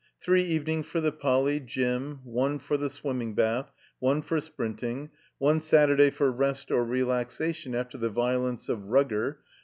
Three 0.19 0.43
evenings 0.43 0.87
for 0.87 0.99
the 0.99 1.11
Poly. 1.11 1.59
Gym. 1.59 2.21
One 2.23 2.57
for 2.57 2.75
the 2.75 2.89
Swimming 2.89 3.35
Bath. 3.35 3.71
One 3.99 4.23
for 4.23 4.41
sprinting. 4.41 5.11
One 5.37 5.59
(Saturday) 5.61 6.09
for 6.09 6.31
rest 6.31 6.71
or 6.71 6.83
re 6.83 7.01
laxation 7.03 7.75
after 7.75 7.99
the 7.99 8.09
violence 8.09 8.67
of 8.67 8.85
Rugger. 8.85 9.41